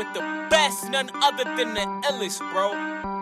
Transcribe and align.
with 0.00 0.14
the 0.14 0.46
best, 0.48 0.88
none 0.88 1.10
other 1.16 1.44
than 1.44 1.74
the 1.74 1.84
illest, 2.08 2.40
bro. 2.52 3.19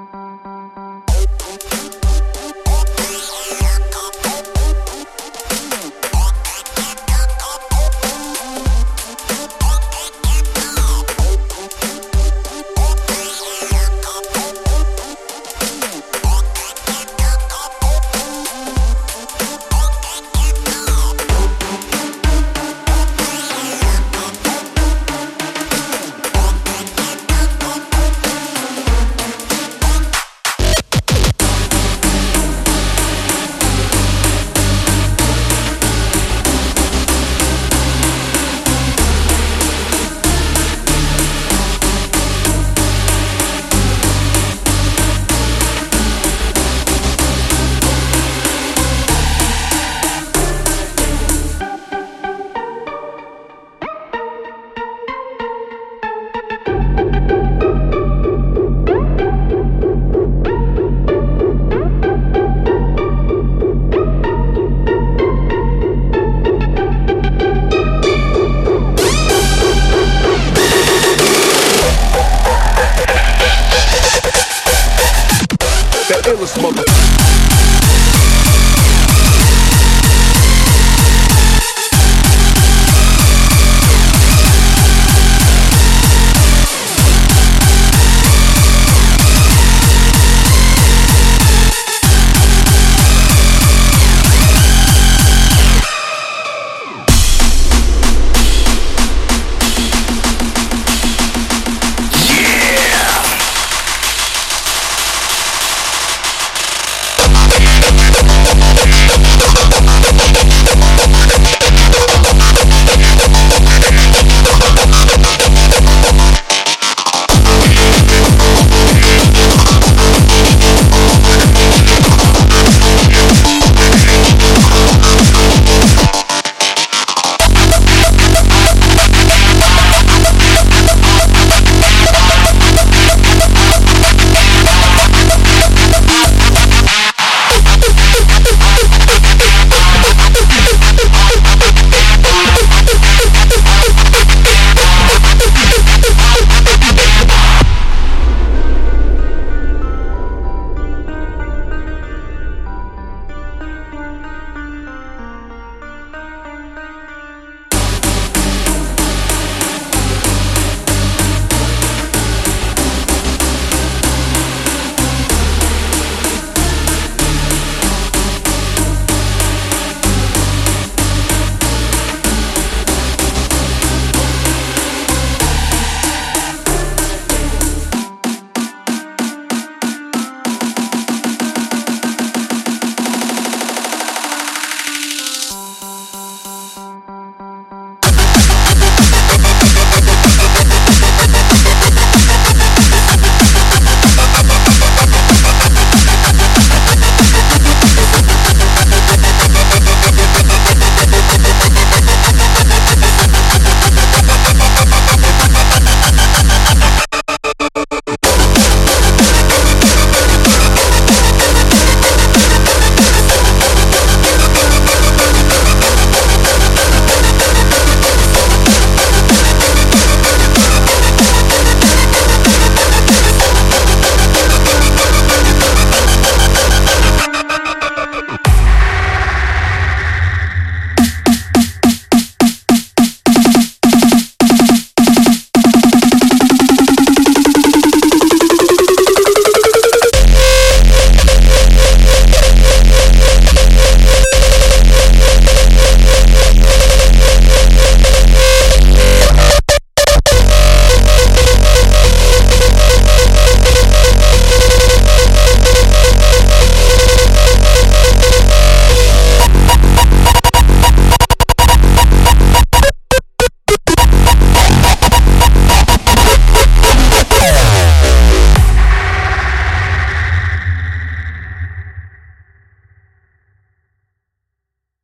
illest 76.28 76.60
mother. 76.60 77.07